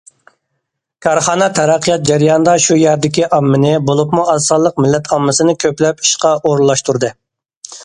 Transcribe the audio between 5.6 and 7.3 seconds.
كۆپلەپ ئىشقا ئورۇنلاشتۇردى.